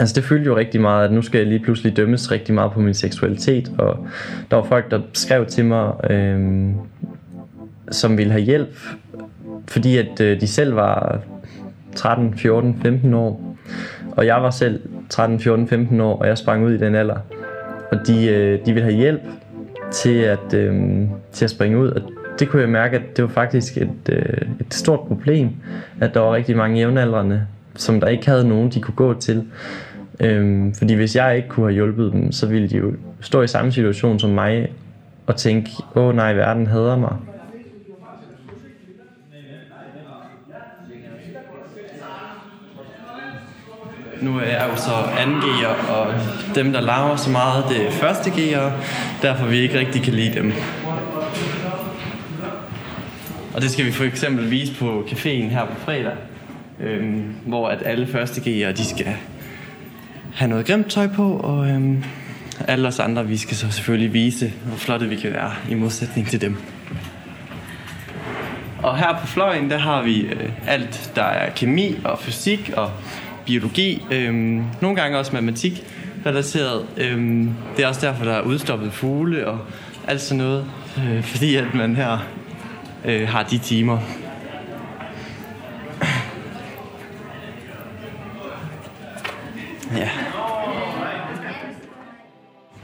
altså 0.00 0.14
det 0.14 0.24
fyldte 0.24 0.46
jo 0.46 0.56
rigtig 0.56 0.80
meget, 0.80 1.04
at 1.04 1.12
nu 1.12 1.22
skal 1.22 1.38
jeg 1.38 1.46
lige 1.46 1.60
pludselig 1.60 1.96
dømmes 1.96 2.30
rigtig 2.30 2.54
meget 2.54 2.72
på 2.72 2.80
min 2.80 2.94
seksualitet. 2.94 3.72
Og 3.78 4.06
der 4.50 4.56
var 4.56 4.64
folk, 4.64 4.90
der 4.90 5.00
skrev 5.12 5.46
til 5.46 5.64
mig, 5.64 6.10
øh, 6.10 6.70
som 7.90 8.18
ville 8.18 8.32
have 8.32 8.44
hjælp, 8.44 8.78
fordi 9.68 9.96
at 9.96 10.20
øh, 10.20 10.40
de 10.40 10.46
selv 10.46 10.76
var 10.76 11.20
13, 11.94 12.38
14, 12.38 12.80
15 12.82 13.14
år. 13.14 13.56
Og 14.12 14.26
jeg 14.26 14.42
var 14.42 14.50
selv 14.50 14.80
13, 15.08 15.40
14, 15.40 15.68
15 15.68 16.00
år, 16.00 16.18
og 16.18 16.26
jeg 16.26 16.38
sprang 16.38 16.64
ud 16.64 16.72
i 16.72 16.78
den 16.78 16.94
alder. 16.94 17.16
Og 17.92 18.06
de, 18.06 18.26
øh, 18.26 18.66
de 18.66 18.72
ville 18.72 18.82
have 18.82 18.96
hjælp 18.96 19.22
til 19.92 20.18
at, 20.18 20.54
øh, 20.54 21.00
til 21.32 21.44
at 21.44 21.50
springe 21.50 21.78
ud. 21.78 21.88
Og 21.88 22.02
det 22.38 22.48
kunne 22.48 22.62
jeg 22.62 22.70
mærke, 22.70 22.96
at 22.96 23.16
det 23.16 23.22
var 23.22 23.30
faktisk 23.30 23.76
et, 23.76 24.08
øh, 24.12 24.48
et 24.60 24.74
stort 24.74 25.00
problem, 25.00 25.48
at 26.00 26.14
der 26.14 26.20
var 26.20 26.34
rigtig 26.34 26.56
mange 26.56 26.78
jævnaldrende, 26.78 27.46
som 27.76 28.00
der 28.00 28.08
ikke 28.08 28.26
havde 28.26 28.48
nogen, 28.48 28.70
de 28.70 28.80
kunne 28.80 28.94
gå 28.94 29.14
til. 29.14 29.44
Øhm, 30.20 30.74
fordi 30.74 30.94
hvis 30.94 31.16
jeg 31.16 31.36
ikke 31.36 31.48
kunne 31.48 31.66
have 31.66 31.74
hjulpet 31.74 32.12
dem, 32.12 32.32
så 32.32 32.46
ville 32.46 32.68
de 32.68 32.76
jo 32.76 32.92
stå 33.20 33.42
i 33.42 33.46
samme 33.46 33.72
situation 33.72 34.18
som 34.18 34.30
mig 34.30 34.68
og 35.26 35.36
tænke, 35.36 35.70
åh 35.94 36.16
nej, 36.16 36.32
verden 36.32 36.66
hader 36.66 36.96
mig. 36.96 37.16
Nu 44.22 44.38
er 44.38 44.42
jeg 44.42 44.68
jo 44.72 44.76
så 44.76 44.92
anden 45.18 45.36
G'er, 45.36 45.90
og 45.92 46.14
dem, 46.54 46.72
der 46.72 46.80
laver 46.80 47.16
så 47.16 47.30
meget, 47.30 47.64
det 47.68 47.86
er 47.86 47.90
første 47.90 48.30
G'er, 48.30 48.70
derfor 49.22 49.46
vi 49.46 49.56
ikke 49.56 49.78
rigtig 49.78 50.02
kan 50.02 50.12
lide 50.12 50.34
dem. 50.34 50.52
Og 53.54 53.62
det 53.62 53.70
skal 53.70 53.84
vi 53.84 53.92
for 53.92 54.04
eksempel 54.04 54.50
vise 54.50 54.74
på 54.78 55.04
caféen 55.08 55.48
her 55.48 55.66
på 55.66 55.80
fredag, 55.84 56.12
øhm, 56.80 57.34
hvor 57.46 57.68
at 57.68 57.82
alle 57.84 58.06
første 58.06 58.40
G'er, 58.40 58.72
de 58.72 58.84
skal 58.84 59.16
have 60.34 60.48
noget 60.48 60.66
grimt 60.66 60.86
tøj 60.86 61.06
på, 61.06 61.36
og 61.36 61.68
øhm, 61.68 62.04
alle 62.68 62.88
os 62.88 62.98
andre, 62.98 63.26
vi 63.26 63.36
skal 63.36 63.56
så 63.56 63.70
selvfølgelig 63.70 64.12
vise, 64.12 64.52
hvor 64.66 64.76
flotte 64.76 65.08
vi 65.08 65.16
kan 65.16 65.32
være 65.32 65.52
i 65.70 65.74
modsætning 65.74 66.28
til 66.28 66.40
dem. 66.40 66.56
Og 68.82 68.98
her 68.98 69.18
på 69.20 69.26
fløjen, 69.26 69.70
der 69.70 69.78
har 69.78 70.02
vi 70.02 70.20
øh, 70.20 70.50
alt, 70.66 71.12
der 71.16 71.22
er 71.22 71.50
kemi 71.50 71.96
og 72.04 72.18
fysik 72.18 72.72
og 72.76 72.90
biologi, 73.46 74.02
øhm, 74.10 74.64
nogle 74.80 74.96
gange 74.96 75.18
også 75.18 75.32
matematik 75.32 75.84
relateret. 76.26 76.86
Øhm, 76.96 77.50
det 77.76 77.84
er 77.84 77.88
også 77.88 78.06
derfor, 78.06 78.24
der 78.24 78.32
er 78.32 78.42
udstoppet 78.42 78.92
fugle 78.92 79.46
og 79.46 79.58
alt 80.08 80.20
sådan 80.20 80.44
noget, 80.44 80.64
øh, 80.98 81.22
fordi 81.22 81.56
at 81.56 81.74
man 81.74 81.96
her 81.96 82.18
øh, 83.04 83.28
har 83.28 83.42
de 83.42 83.58
timer. 83.58 83.98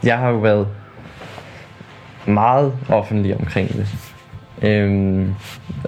Jeg 0.04 0.18
har 0.18 0.28
jo 0.28 0.38
været 0.38 0.68
meget 2.26 2.73
offentlig 2.88 3.37
omkring 3.37 3.68
det. 3.68 3.88
Øhm, 4.62 5.35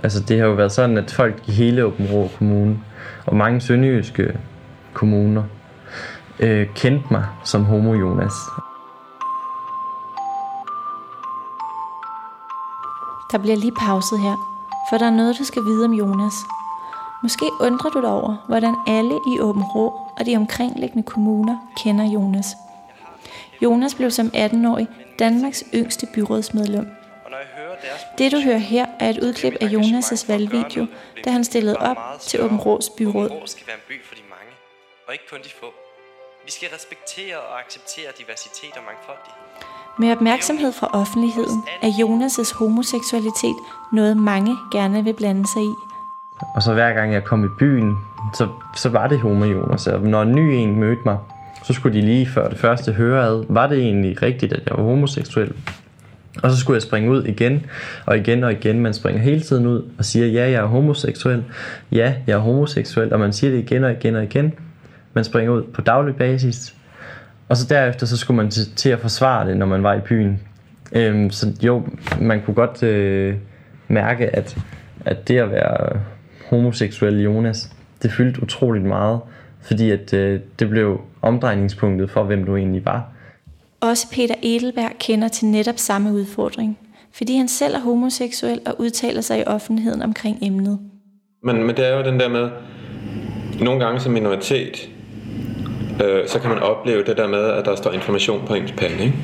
altså 0.02 0.20
det 0.20 0.38
har 0.38 0.46
jo 0.46 0.52
været 0.52 0.72
sådan, 0.72 0.98
at 0.98 1.10
folk 1.10 1.48
i 1.48 1.52
hele 1.52 1.84
Åben 1.84 2.06
Rå 2.06 2.30
Kommune 2.38 2.78
og 3.26 3.36
mange 3.36 3.60
sønderjyske 3.60 4.38
kommuner 4.92 5.42
øh, 6.40 6.66
kendte 6.74 7.06
mig 7.10 7.24
som 7.44 7.64
homo 7.64 7.94
Jonas. 7.94 8.32
Der 13.32 13.38
bliver 13.38 13.56
lige 13.56 13.72
pauset 13.80 14.20
her, 14.20 14.36
for 14.90 14.98
der 14.98 15.06
er 15.06 15.10
noget, 15.10 15.38
du 15.38 15.44
skal 15.44 15.62
vide 15.62 15.84
om 15.84 15.92
Jonas. 15.92 16.34
Måske 17.22 17.46
undrer 17.60 17.90
du 17.90 18.00
dig 18.00 18.10
over, 18.10 18.36
hvordan 18.48 18.74
alle 18.86 19.14
i 19.14 19.40
Åben 19.40 19.62
Rå 19.62 19.86
og 20.18 20.26
de 20.26 20.36
omkringliggende 20.36 21.02
kommuner 21.02 21.56
kender 21.76 22.04
Jonas. 22.04 22.46
Jonas 23.62 23.94
blev 23.94 24.10
som 24.10 24.26
18-årig 24.34 24.88
Danmarks 25.18 25.64
yngste 25.74 26.06
byrådsmedlem. 26.14 26.86
Det 28.18 28.32
du 28.32 28.40
hører 28.40 28.58
her 28.58 28.86
er 29.00 29.10
et 29.10 29.18
udklip 29.18 29.54
af 29.60 29.66
Jonas' 29.66 30.24
valgvideo, 30.28 30.86
da 31.24 31.30
han 31.30 31.44
stillede 31.44 31.76
op 31.76 31.96
til 32.20 32.42
Åben 32.42 32.58
Rås 32.58 32.90
byråd. 32.98 33.30
Åben 33.30 33.46
skal 33.46 33.66
være 33.66 33.76
en 33.76 33.82
by 33.88 34.04
for 34.04 34.14
de 34.14 34.20
mange, 34.30 34.52
og 35.06 35.12
ikke 35.12 35.24
kun 35.30 35.38
de 35.38 35.50
få. 35.60 35.66
Vi 36.44 36.50
skal 36.50 36.68
respektere 36.74 37.36
og 37.36 37.60
acceptere 37.60 38.10
diversitet 38.18 38.72
og 38.76 38.82
mangfoldighed. 38.90 39.44
Med 39.98 40.12
opmærksomhed 40.16 40.72
fra 40.72 40.88
offentligheden 40.92 41.64
er 41.82 41.88
Jonas' 41.88 42.58
homoseksualitet 42.58 43.56
noget 43.92 44.16
mange 44.16 44.56
gerne 44.72 45.04
vil 45.04 45.14
blande 45.14 45.46
sig 45.48 45.62
i. 45.62 45.74
Og 46.54 46.62
så 46.62 46.72
hver 46.72 46.92
gang 46.92 47.12
jeg 47.12 47.24
kom 47.24 47.44
i 47.44 47.48
byen, 47.58 47.96
så, 48.34 48.48
så 48.76 48.88
var 48.88 49.06
det 49.06 49.20
homo 49.20 49.44
Jonas. 49.44 49.86
Og 49.86 50.00
når 50.00 50.22
en 50.22 50.32
ny 50.32 50.52
en 50.52 50.80
mødte 50.80 51.02
mig, 51.04 51.18
så 51.64 51.72
skulle 51.72 52.00
de 52.00 52.06
lige 52.06 52.26
før 52.26 52.48
det 52.48 52.58
første 52.58 52.92
høre 52.92 53.24
ad, 53.26 53.44
var 53.48 53.66
det 53.66 53.78
egentlig 53.78 54.22
rigtigt, 54.22 54.52
at 54.52 54.62
jeg 54.66 54.76
var 54.76 54.82
homoseksuel? 54.82 55.52
Og 56.42 56.50
så 56.50 56.56
skulle 56.56 56.74
jeg 56.74 56.82
springe 56.82 57.10
ud 57.10 57.24
igen 57.24 57.66
og 58.06 58.16
igen 58.16 58.44
og 58.44 58.52
igen. 58.52 58.80
Man 58.80 58.94
springer 58.94 59.22
hele 59.22 59.40
tiden 59.40 59.66
ud 59.66 59.82
og 59.98 60.04
siger, 60.04 60.26
ja, 60.26 60.50
jeg 60.50 60.60
er 60.60 60.66
homoseksuel. 60.66 61.44
Ja, 61.92 62.14
jeg 62.26 62.34
er 62.34 62.38
homoseksuel. 62.38 63.12
Og 63.12 63.20
man 63.20 63.32
siger 63.32 63.50
det 63.50 63.58
igen 63.58 63.84
og 63.84 63.92
igen 63.92 64.16
og 64.16 64.22
igen. 64.22 64.52
Man 65.14 65.24
springer 65.24 65.52
ud 65.52 65.62
på 65.62 65.80
daglig 65.80 66.16
basis. 66.16 66.74
Og 67.48 67.56
så 67.56 67.66
derefter, 67.68 68.06
så 68.06 68.16
skulle 68.16 68.36
man 68.36 68.50
til, 68.50 68.74
til 68.76 68.88
at 68.88 68.98
forsvare 68.98 69.48
det, 69.48 69.56
når 69.56 69.66
man 69.66 69.82
var 69.82 69.94
i 69.94 70.00
byen. 70.00 70.40
Øhm, 70.92 71.30
så 71.30 71.52
jo, 71.62 71.88
man 72.20 72.42
kunne 72.42 72.54
godt 72.54 72.82
øh, 72.82 73.34
mærke, 73.88 74.36
at, 74.36 74.58
at 75.04 75.28
det 75.28 75.38
at 75.38 75.50
være 75.50 76.00
homoseksuel 76.50 77.22
Jonas, 77.22 77.70
det 78.02 78.12
fyldte 78.12 78.42
utroligt 78.42 78.84
meget. 78.84 79.20
Fordi 79.64 79.90
at 79.90 80.14
øh, 80.14 80.40
det 80.58 80.68
blev 80.68 81.00
omdrejningspunktet 81.22 82.10
for, 82.10 82.22
hvem 82.22 82.44
du 82.44 82.56
egentlig 82.56 82.84
var. 82.84 83.08
Også 83.80 84.06
Peter 84.12 84.34
Edelberg 84.42 84.90
kender 85.00 85.28
til 85.28 85.46
netop 85.46 85.78
samme 85.78 86.12
udfordring, 86.12 86.78
fordi 87.12 87.36
han 87.36 87.48
selv 87.48 87.74
er 87.74 87.80
homoseksuel 87.80 88.60
og 88.66 88.80
udtaler 88.80 89.20
sig 89.20 89.40
i 89.40 89.44
offentligheden 89.46 90.02
omkring 90.02 90.38
emnet. 90.42 90.78
Men, 91.42 91.66
men 91.66 91.76
det 91.76 91.86
er 91.86 91.96
jo 91.96 92.04
den 92.04 92.20
der 92.20 92.28
med, 92.28 92.50
nogle 93.60 93.84
gange 93.84 94.00
som 94.00 94.12
minoritet, 94.12 94.90
øh, 96.04 96.28
så 96.28 96.38
kan 96.40 96.50
man 96.50 96.58
opleve 96.58 97.04
det 97.04 97.16
der 97.16 97.28
med, 97.28 97.44
at 97.44 97.64
der 97.64 97.76
står 97.76 97.92
information 97.92 98.46
på 98.46 98.54
ens 98.54 98.72
pande. 98.72 99.04
Ikke? 99.04 99.16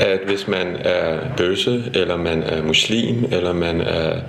At 0.00 0.20
hvis 0.26 0.48
man 0.48 0.76
er 0.80 1.18
bøsse, 1.36 1.82
eller 1.94 2.16
man 2.16 2.42
er 2.42 2.62
muslim, 2.62 3.24
eller 3.32 3.52
man 3.52 3.80
er 3.80 4.20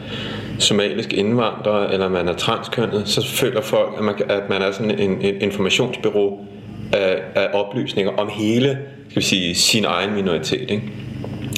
somalisk 0.62 1.14
indvandrer, 1.14 1.88
eller 1.88 2.10
man 2.10 2.28
er 2.28 2.34
transkønnet, 2.34 3.08
så 3.08 3.28
føler 3.28 3.62
folk, 3.62 3.94
at 3.98 4.04
man, 4.04 4.16
at 4.30 4.50
man 4.50 4.62
er 4.62 4.72
sådan 4.72 5.00
en, 5.00 5.22
en 5.22 5.42
informationsbyrå 5.42 6.46
af, 6.94 7.22
af 7.36 7.48
oplysninger 7.54 8.12
om 8.12 8.30
hele 8.34 8.78
skal 9.12 9.22
vi 9.22 9.26
sige, 9.26 9.56
sin 9.56 9.86
egen 9.86 10.14
minoritet. 10.14 10.72
Ikke? 10.72 10.84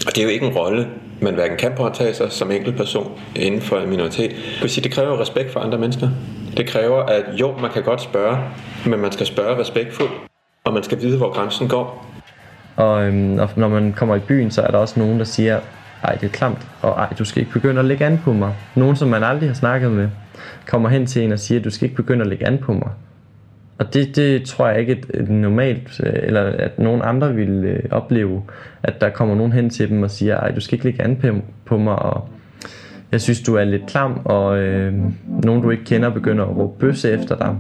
Og 0.07 0.15
det 0.15 0.17
er 0.17 0.23
jo 0.23 0.29
ikke 0.29 0.45
en 0.45 0.53
rolle, 0.53 0.87
man 1.21 1.33
hverken 1.33 1.57
kan 1.57 1.71
påtage 1.77 2.13
sig 2.13 2.31
som 2.31 2.51
enkeltperson 2.51 3.19
inden 3.35 3.61
for 3.61 3.77
en 3.77 3.89
minoritet. 3.89 4.35
Det 4.61 4.71
sige, 4.71 4.83
det 4.83 4.91
kræver 4.91 5.21
respekt 5.21 5.51
for 5.51 5.59
andre 5.59 5.77
mennesker. 5.77 6.09
Det 6.57 6.67
kræver, 6.67 7.03
at 7.03 7.23
jo, 7.39 7.57
man 7.61 7.71
kan 7.71 7.83
godt 7.83 8.01
spørge, 8.01 8.37
men 8.85 8.99
man 8.99 9.11
skal 9.11 9.25
spørge 9.25 9.59
respektfuldt, 9.59 10.11
og 10.63 10.73
man 10.73 10.83
skal 10.83 11.01
vide, 11.01 11.17
hvor 11.17 11.33
grænsen 11.33 11.67
går. 11.67 12.05
Og, 12.75 13.03
øhm, 13.03 13.39
og 13.39 13.49
når 13.55 13.67
man 13.67 13.93
kommer 13.93 14.15
i 14.15 14.19
byen, 14.19 14.51
så 14.51 14.61
er 14.61 14.67
der 14.67 14.77
også 14.77 14.99
nogen, 14.99 15.19
der 15.19 15.25
siger, 15.25 15.59
ej, 16.03 16.15
det 16.15 16.23
er 16.23 16.31
klamt, 16.31 16.67
og 16.81 16.91
ej, 16.91 17.13
du 17.19 17.25
skal 17.25 17.39
ikke 17.41 17.51
begynde 17.51 17.79
at 17.79 17.85
lægge 17.85 18.05
an 18.05 18.19
på 18.23 18.33
mig. 18.33 18.53
Nogen, 18.75 18.95
som 18.95 19.09
man 19.09 19.23
aldrig 19.23 19.49
har 19.49 19.53
snakket 19.53 19.91
med, 19.91 20.09
kommer 20.67 20.89
hen 20.89 21.05
til 21.05 21.23
en 21.23 21.31
og 21.31 21.39
siger, 21.39 21.61
du 21.61 21.69
skal 21.69 21.85
ikke 21.85 21.95
begynde 21.95 22.21
at 22.21 22.27
lægge 22.27 22.47
an 22.47 22.57
på 22.57 22.73
mig. 22.73 22.89
Og 23.77 23.93
det, 23.93 24.15
det 24.15 24.43
tror 24.43 24.67
jeg 24.67 24.79
ikke 24.79 24.91
et, 24.91 25.05
et 25.13 25.29
normalt, 25.29 26.01
øh, 26.05 26.13
eller 26.15 26.41
at 26.41 26.79
nogen 26.79 27.01
andre 27.03 27.35
vil 27.35 27.49
øh, 27.49 27.83
opleve, 27.91 28.43
at 28.83 29.01
der 29.01 29.09
kommer 29.09 29.35
nogen 29.35 29.51
hen 29.51 29.69
til 29.69 29.89
dem 29.89 30.03
og 30.03 30.11
siger, 30.11 30.37
ej, 30.37 30.51
du 30.51 30.61
skal 30.61 30.73
ikke 30.73 30.85
lægge 30.85 31.03
an 31.03 31.15
på, 31.15 31.27
på 31.65 31.77
mig, 31.77 31.95
og 31.95 32.29
jeg 33.11 33.21
synes, 33.21 33.41
du 33.41 33.55
er 33.55 33.63
lidt 33.63 33.85
klam, 33.87 34.21
og 34.25 34.57
øh, 34.57 34.93
nogen, 35.43 35.61
du 35.61 35.69
ikke 35.69 35.83
kender, 35.83 36.09
begynder 36.09 36.45
at 36.45 36.57
råbe 36.57 36.79
bøsse 36.79 37.11
efter 37.11 37.35
dig, 37.35 37.55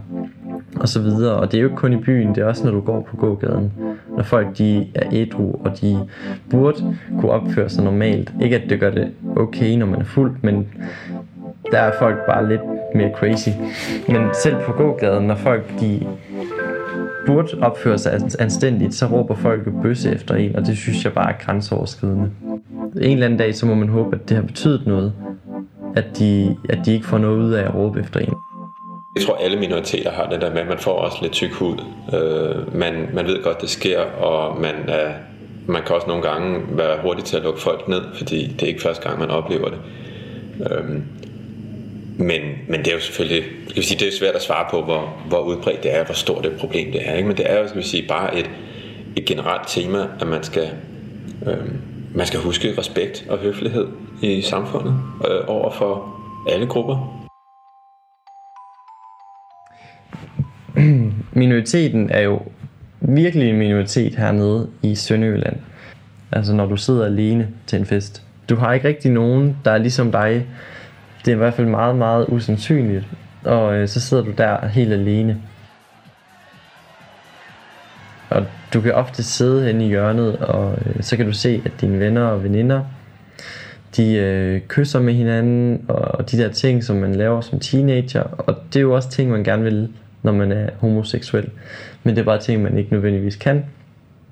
og 0.79 0.89
så 0.89 1.01
videre. 1.01 1.33
Og 1.33 1.51
det 1.51 1.57
er 1.57 1.61
jo 1.61 1.67
ikke 1.67 1.77
kun 1.77 1.93
i 1.93 1.97
byen, 1.97 2.35
det 2.35 2.37
er 2.37 2.45
også, 2.45 2.65
når 2.65 2.71
du 2.71 2.81
går 2.81 3.07
på 3.11 3.17
gågaden. 3.17 3.73
Når 4.17 4.23
folk 4.23 4.57
de 4.57 4.87
er 4.95 5.09
ædru, 5.11 5.51
og 5.65 5.81
de 5.81 5.99
burde 6.49 6.97
kunne 7.19 7.31
opføre 7.31 7.69
sig 7.69 7.83
normalt. 7.83 8.33
Ikke 8.41 8.55
at 8.55 8.69
det 8.69 8.79
gør 8.79 8.91
det 8.91 9.11
okay, 9.35 9.75
når 9.75 9.85
man 9.85 9.99
er 9.99 10.05
fuld, 10.05 10.35
men 10.41 10.67
der 11.71 11.79
er 11.79 11.91
folk 11.99 12.17
bare 12.27 12.49
lidt 12.49 12.61
mere 12.95 13.11
crazy. 13.15 13.49
Men 14.07 14.21
selv 14.43 14.55
på 14.65 14.71
gågaden, 14.71 15.27
når 15.27 15.35
folk 15.35 15.79
de 15.79 16.07
burde 17.25 17.47
opføre 17.61 17.97
sig 17.97 18.19
anstændigt, 18.39 18.93
så 18.93 19.05
råber 19.05 19.35
folk 19.35 19.67
jo 19.67 19.71
bøsse 19.81 20.11
efter 20.11 20.35
en, 20.35 20.55
og 20.55 20.67
det 20.67 20.77
synes 20.77 21.05
jeg 21.05 21.13
bare 21.13 21.29
er 21.29 21.37
grænseoverskridende. 21.45 22.29
En 23.01 23.11
eller 23.11 23.25
anden 23.25 23.39
dag, 23.39 23.55
så 23.55 23.65
må 23.65 23.75
man 23.75 23.89
håbe, 23.89 24.15
at 24.15 24.29
det 24.29 24.37
har 24.37 24.43
betydet 24.43 24.87
noget, 24.87 25.13
at 25.95 26.05
de, 26.19 26.55
at 26.69 26.79
de 26.85 26.93
ikke 26.93 27.05
får 27.05 27.17
noget 27.17 27.37
ud 27.37 27.51
af 27.51 27.63
at 27.63 27.75
råbe 27.75 27.99
efter 27.99 28.19
en. 28.19 28.33
Jeg 29.15 29.23
tror, 29.23 29.35
alle 29.35 29.59
minoriteter 29.59 30.11
har 30.11 30.29
det 30.29 30.41
der 30.41 30.53
med, 30.53 30.61
at 30.61 30.67
man 30.67 30.79
får 30.79 30.93
også 30.93 31.17
lidt 31.21 31.33
tyk 31.33 31.51
hud. 31.51 31.77
Øh, 32.13 32.75
man, 32.75 33.09
man 33.13 33.27
ved 33.27 33.43
godt, 33.43 33.61
det 33.61 33.69
sker, 33.69 33.99
og 33.99 34.61
man, 34.61 34.75
er, 34.87 35.11
man 35.67 35.81
kan 35.83 35.95
også 35.95 36.07
nogle 36.07 36.23
gange 36.23 36.61
være 36.69 37.01
hurtig 37.01 37.23
til 37.23 37.37
at 37.37 37.43
lukke 37.43 37.61
folk 37.61 37.87
ned, 37.87 38.01
fordi 38.17 38.47
det 38.47 38.63
er 38.63 38.67
ikke 38.67 38.81
første 38.81 39.07
gang, 39.07 39.19
man 39.19 39.29
oplever 39.29 39.69
det. 39.69 39.79
Øh, 40.71 40.89
men, 42.17 42.41
men 42.67 42.79
det 42.79 42.87
er 42.87 42.93
jo 42.93 42.99
selvfølgelig, 42.99 43.43
skal 43.69 43.81
vi 43.81 43.87
sige, 43.87 43.99
det 43.99 44.07
er 44.07 44.17
svært 44.19 44.35
at 44.35 44.41
svare 44.41 44.65
på, 44.71 44.81
hvor, 44.81 45.17
hvor 45.27 45.39
udbredt 45.39 45.83
det 45.83 45.95
er, 45.95 46.05
hvor 46.05 46.13
stort 46.13 46.45
et 46.45 46.57
problem 46.59 46.91
det 46.91 47.01
er. 47.09 47.13
Ikke? 47.15 47.27
Men 47.27 47.37
det 47.37 47.51
er 47.51 47.59
jo, 47.59 47.67
skal 47.67 47.81
vi 47.81 47.87
sige, 47.87 48.07
bare 48.07 48.39
et, 48.39 48.49
et 49.15 49.25
generelt 49.25 49.67
tema, 49.67 50.07
at 50.19 50.27
man 50.27 50.43
skal, 50.43 50.69
øh, 51.47 51.57
man 52.15 52.27
skal 52.27 52.39
huske 52.39 52.73
respekt 52.77 53.25
og 53.29 53.37
høflighed 53.37 53.87
i 54.21 54.41
samfundet 54.41 54.95
øh, 55.29 55.39
over 55.47 55.71
for 55.71 56.15
alle 56.49 56.67
grupper. 56.67 57.22
Minoriteten 61.35 62.09
er 62.09 62.21
jo 62.21 62.41
virkelig 63.01 63.49
en 63.49 63.57
minoritet 63.57 64.15
hernede 64.15 64.69
i 64.81 64.95
Sønderjylland. 64.95 65.57
Altså 66.31 66.53
når 66.53 66.65
du 66.65 66.77
sidder 66.77 67.05
alene 67.05 67.47
til 67.67 67.79
en 67.79 67.85
fest. 67.85 68.23
Du 68.49 68.55
har 68.55 68.73
ikke 68.73 68.87
rigtig 68.87 69.11
nogen, 69.11 69.57
der 69.65 69.71
er 69.71 69.77
ligesom 69.77 70.11
dig. 70.11 70.47
Det 71.25 71.31
er 71.31 71.35
i 71.35 71.37
hvert 71.37 71.53
fald 71.53 71.67
meget, 71.67 71.95
meget 71.95 72.25
usandsynligt. 72.29 73.07
Og 73.43 73.75
øh, 73.75 73.87
så 73.87 73.99
sidder 73.99 74.23
du 74.23 74.31
der 74.31 74.67
helt 74.67 74.93
alene. 74.93 75.41
Og 78.29 78.45
du 78.73 78.81
kan 78.81 78.93
ofte 78.93 79.23
sidde 79.23 79.65
hen 79.65 79.81
i 79.81 79.87
hjørnet, 79.87 80.37
og 80.37 80.77
øh, 80.85 81.03
så 81.03 81.17
kan 81.17 81.25
du 81.25 81.33
se, 81.33 81.61
at 81.65 81.71
dine 81.81 81.99
venner 81.99 82.23
og 82.23 82.43
veninder, 82.43 82.81
de 83.97 84.13
øh, 84.13 84.61
kysser 84.67 84.99
med 84.99 85.13
hinanden, 85.13 85.85
og 85.87 86.31
de 86.31 86.37
der 86.37 86.49
ting, 86.49 86.83
som 86.83 86.95
man 86.95 87.15
laver 87.15 87.41
som 87.41 87.59
teenager. 87.59 88.23
Og 88.23 88.55
det 88.67 88.75
er 88.75 88.81
jo 88.81 88.95
også 88.95 89.09
ting, 89.09 89.31
man 89.31 89.43
gerne 89.43 89.63
vil 89.63 89.89
når 90.23 90.31
man 90.31 90.51
er 90.51 90.69
homoseksuel. 90.79 91.49
Men 92.03 92.15
det 92.15 92.21
er 92.21 92.25
bare 92.25 92.39
ting, 92.39 92.63
man 92.63 92.77
ikke 92.77 92.93
nødvendigvis 92.93 93.35
kan, 93.35 93.65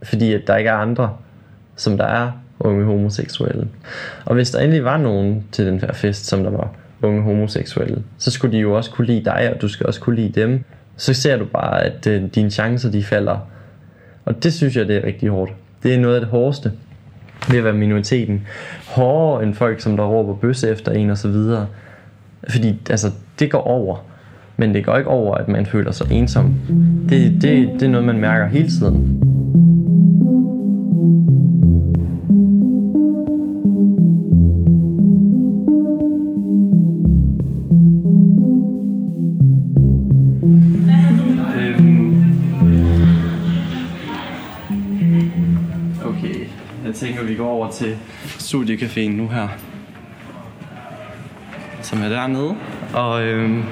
fordi 0.04 0.34
at 0.34 0.42
der 0.48 0.58
ikke 0.58 0.70
er 0.70 0.76
andre, 0.76 1.14
som 1.76 1.98
der 1.98 2.06
er 2.06 2.32
unge 2.60 2.86
homoseksuelle. 2.86 3.68
Og 4.26 4.36
hvis 4.36 4.52
der 4.52 4.60
endelig 4.60 4.84
var 4.84 4.98
nogen 4.98 5.44
til 5.52 5.66
den 5.66 5.80
her 5.80 5.94
fest, 5.94 6.26
som 6.26 6.44
der 6.44 6.52
var 6.52 6.74
unge 7.02 7.22
homoseksuelle, 7.22 8.04
så 8.18 8.32
skulle 8.32 8.58
de 8.58 8.62
jo 8.62 8.74
også 8.74 8.92
kunne 8.92 9.08
lide 9.08 9.26
dig, 9.26 9.52
og 9.56 9.62
du 9.62 9.68
skal 9.68 9.86
også 9.86 10.02
kunne 10.02 10.16
lide 10.16 10.42
dem. 10.42 10.64
Så 10.98 11.14
ser 11.14 11.38
du 11.38 11.46
bare, 11.46 11.84
at 11.84 12.08
øh, 12.08 12.24
dine 12.36 12.50
chancer 12.50 12.92
de 12.92 13.04
falder. 13.04 13.38
Og 14.26 14.44
det 14.44 14.54
synes 14.54 14.76
jeg, 14.76 14.88
det 14.88 14.96
er 14.98 15.06
rigtig 15.06 15.30
hårdt. 15.30 15.54
Det 15.84 15.94
er 15.94 16.00
noget 16.00 16.16
af 16.16 16.22
det 16.22 16.30
hårdeste 16.30 16.72
ved 17.50 17.58
at 17.58 17.64
være 17.64 17.74
minoriteten. 17.74 18.48
Hårdere 18.88 19.44
end 19.44 19.54
folk, 19.54 19.82
som 19.82 19.98
der 19.98 20.04
råber 20.04 20.34
bøsse 20.34 20.70
efter 20.70 20.92
en 20.92 21.10
og 21.10 21.18
så 21.18 21.28
videre. 21.28 21.68
Fordi 22.50 22.80
altså, 22.90 23.12
det 23.40 23.52
går 23.52 23.62
over. 23.62 23.98
Men 24.62 24.74
det 24.74 24.86
går 24.86 24.98
ikke 24.98 25.10
over, 25.10 25.36
at 25.36 25.48
man 25.48 25.66
føler 25.66 25.92
sig 25.92 26.12
ensom. 26.12 26.54
Det, 27.10 27.42
det, 27.42 27.70
det 27.74 27.84
er 27.84 27.90
noget, 27.90 28.06
man 28.06 28.18
mærker 28.18 28.48
hele 28.48 28.70
tiden. 28.70 29.24
Øhm. 41.58 42.16
Okay, 46.06 46.36
jeg 46.86 46.96
tænker, 46.96 47.24
vi 47.24 47.36
går 47.36 47.50
over 47.50 47.72
til 47.72 47.96
studiecaféen 48.24 49.10
nu 49.10 49.28
her. 49.28 49.48
Som 51.82 52.02
er 52.02 52.10
dernede. 52.10 52.56
Og 52.94 53.24
øhm, 53.24 53.64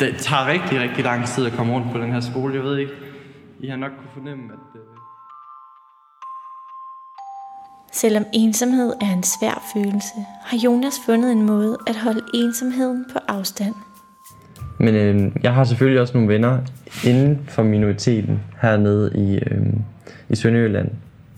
det 0.00 0.16
tager 0.16 0.46
rigtig, 0.46 0.80
rigtig 0.80 1.04
lang 1.04 1.26
tid 1.26 1.46
at 1.46 1.52
komme 1.52 1.74
rundt 1.74 1.92
på 1.92 1.98
den 1.98 2.12
her 2.12 2.20
skole. 2.20 2.54
Jeg 2.54 2.62
ved 2.62 2.78
ikke, 2.78 2.92
I 3.60 3.68
har 3.68 3.76
nok 3.76 3.90
kunne 3.98 4.10
fornemme, 4.14 4.44
at... 4.44 4.80
Øh... 4.80 4.86
Selvom 7.92 8.24
ensomhed 8.32 8.92
er 9.00 9.12
en 9.12 9.22
svær 9.22 9.62
følelse, 9.74 10.14
har 10.44 10.58
Jonas 10.64 10.94
fundet 11.06 11.32
en 11.32 11.42
måde 11.42 11.78
at 11.86 11.96
holde 11.96 12.20
ensomheden 12.34 13.04
på 13.12 13.18
afstand. 13.28 13.74
Men 14.78 14.94
øh, 14.94 15.32
jeg 15.42 15.54
har 15.54 15.64
selvfølgelig 15.64 16.00
også 16.00 16.14
nogle 16.14 16.28
venner 16.28 16.58
inden 17.06 17.40
for 17.48 17.62
minoriteten 17.62 18.40
hernede 18.62 19.12
i, 19.14 19.38
øh, 19.38 19.66
i 20.28 20.36
Sønderjylland. 20.36 20.90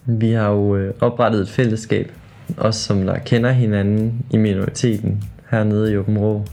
Vi 0.07 0.31
har 0.31 0.49
jo 0.49 0.77
øh, 0.77 0.95
oprettet 1.01 1.41
et 1.41 1.49
fællesskab, 1.49 2.13
også 2.57 2.81
som 2.81 3.07
der 3.07 3.19
kender 3.19 3.51
hinanden 3.51 4.27
i 4.31 4.37
minoriteten 4.37 5.25
hernede 5.51 5.93
i 5.93 5.97
Åben 5.97 6.19
Rå. 6.19 6.45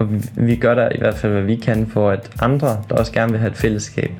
Og 0.00 0.12
vi, 0.12 0.18
vi 0.36 0.56
gør 0.56 0.74
der 0.74 0.88
i 0.94 0.98
hvert 0.98 1.16
fald, 1.16 1.32
hvad 1.32 1.42
vi 1.42 1.56
kan 1.56 1.86
for, 1.86 2.10
at 2.10 2.30
andre, 2.40 2.82
der 2.88 2.96
også 2.96 3.12
gerne 3.12 3.32
vil 3.32 3.40
have 3.40 3.50
et 3.50 3.56
fællesskab, 3.56 4.10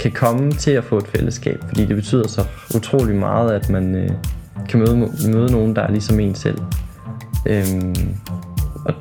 kan 0.00 0.12
komme 0.12 0.52
til 0.52 0.70
at 0.70 0.84
få 0.84 0.96
et 0.96 1.06
fællesskab. 1.06 1.58
Fordi 1.68 1.86
det 1.86 1.96
betyder 1.96 2.28
så 2.28 2.44
utrolig 2.76 3.16
meget, 3.16 3.52
at 3.52 3.70
man 3.70 3.94
øh, 3.94 4.10
kan 4.68 4.80
møde, 4.80 4.96
møde 5.28 5.52
nogen, 5.52 5.76
der 5.76 5.82
er 5.82 5.90
ligesom 5.90 6.20
en 6.20 6.34
selv. 6.34 6.58
Øhm, 7.46 8.16
og 8.86 8.94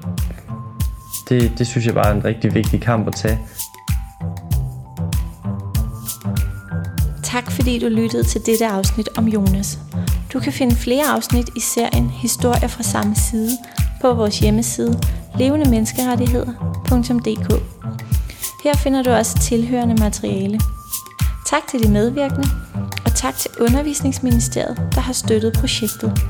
det, 1.30 1.52
det 1.58 1.68
synes 1.68 1.86
jeg 1.86 1.94
bare 1.94 2.10
er 2.10 2.14
en 2.14 2.26
rigtig 2.26 2.54
vigtig 2.54 2.82
kamp 2.82 3.08
at 3.08 3.16
tage. 3.16 3.40
Tak 7.24 7.52
fordi 7.52 7.80
du 7.80 7.88
lyttede 7.88 8.24
til 8.24 8.46
dette 8.46 8.68
afsnit 8.68 9.10
om 9.18 9.28
Jonas. 9.28 9.80
Du 10.34 10.40
kan 10.40 10.54
finde 10.54 10.76
flere 10.76 11.06
afsnit 11.16 11.50
i 11.56 11.60
serien 11.60 12.10
Historier 12.10 12.68
fra 12.68 12.84
samme 12.84 13.16
side 13.16 13.52
på 14.02 14.14
vores 14.14 14.40
hjemmeside 14.40 15.00
levendemenneskerettigheder.dk. 15.40 17.64
Her 18.64 18.76
finder 18.76 19.04
du 19.04 19.10
også 19.10 19.40
tilhørende 19.40 19.96
materiale. 19.96 20.60
Tak 21.46 21.68
til 21.72 21.84
de 21.84 21.92
medvirkende, 21.92 22.48
og 23.06 23.16
tak 23.16 23.36
til 23.36 23.52
Undervisningsministeriet, 23.60 24.78
der 24.96 25.02
har 25.02 25.14
støttet 25.14 25.54
projektet. 25.60 26.22